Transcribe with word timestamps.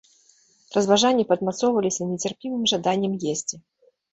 Разважанні 0.77 1.27
падмацоўваліся 1.33 2.09
нецярпімым 2.15 2.67
жаданнем 2.75 3.13
есці. 3.35 3.55